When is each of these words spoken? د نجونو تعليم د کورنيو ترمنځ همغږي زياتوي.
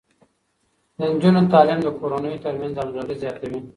د 0.97 0.99
نجونو 1.13 1.41
تعليم 1.53 1.79
د 1.83 1.87
کورنيو 1.99 2.41
ترمنځ 2.45 2.73
همغږي 2.79 3.15
زياتوي. 3.23 3.59